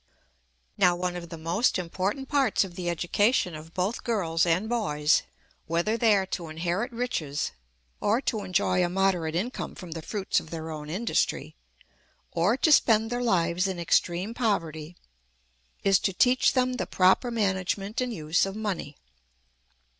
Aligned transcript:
Now 0.79 0.95
one 0.95 1.15
of 1.15 1.29
the 1.29 1.37
most 1.37 1.77
important 1.77 2.27
parts 2.27 2.63
of 2.63 2.73
the 2.73 2.89
education 2.89 3.53
of 3.53 3.75
both 3.75 4.03
girls 4.03 4.47
and 4.47 4.67
boys, 4.67 5.21
whether 5.67 5.95
they 5.95 6.15
are 6.15 6.25
to 6.25 6.47
inherit 6.49 6.91
riches, 6.91 7.51
or 7.99 8.19
to 8.21 8.41
enjoy 8.43 8.83
a 8.83 8.89
moderate 8.89 9.35
income 9.35 9.75
from 9.75 9.91
the 9.91 10.01
fruits 10.01 10.39
of 10.39 10.49
their 10.49 10.71
own 10.71 10.89
industry, 10.89 11.55
or 12.31 12.57
to 12.57 12.71
spend 12.71 13.11
their 13.11 13.21
lives 13.21 13.67
in 13.67 13.77
extreme 13.79 14.33
poverty, 14.33 14.95
is 15.83 15.99
to 15.99 16.13
teach 16.13 16.53
them 16.53 16.73
the 16.77 16.87
proper 16.87 17.29
management 17.29 18.01
and 18.01 18.11
use 18.11 18.47
of 18.47 18.55
money. 18.55 18.97